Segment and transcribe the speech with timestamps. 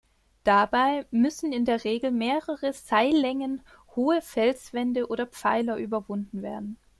[0.43, 3.61] Dabei müssen in der Regel mehrere Seillängen
[3.95, 6.79] hohe Felswände oder Pfeiler überwunden werden.